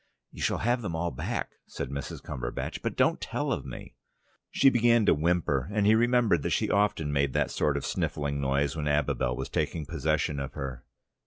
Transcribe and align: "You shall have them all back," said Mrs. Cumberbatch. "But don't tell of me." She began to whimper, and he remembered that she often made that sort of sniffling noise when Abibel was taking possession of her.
"You 0.31 0.41
shall 0.41 0.57
have 0.57 0.81
them 0.81 0.95
all 0.95 1.11
back," 1.11 1.51
said 1.67 1.91
Mrs. 1.91 2.23
Cumberbatch. 2.23 2.81
"But 2.81 2.95
don't 2.95 3.21
tell 3.21 3.51
of 3.51 3.67
me." 3.67 3.93
She 4.49 4.71
began 4.71 5.05
to 5.05 5.13
whimper, 5.13 5.69
and 5.71 5.85
he 5.85 5.93
remembered 5.93 6.41
that 6.41 6.49
she 6.49 6.71
often 6.71 7.13
made 7.13 7.33
that 7.33 7.51
sort 7.51 7.77
of 7.77 7.85
sniffling 7.85 8.41
noise 8.41 8.75
when 8.75 8.87
Abibel 8.87 9.35
was 9.37 9.47
taking 9.49 9.85
possession 9.85 10.39
of 10.39 10.53
her. 10.53 10.83